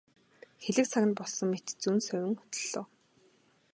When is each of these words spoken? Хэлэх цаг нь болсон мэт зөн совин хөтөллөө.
Хэлэх 0.63 0.85
цаг 0.91 1.03
нь 1.07 1.17
болсон 1.19 1.47
мэт 1.49 1.65
зөн 1.81 1.97
совин 2.07 2.35
хөтөллөө. 2.39 2.83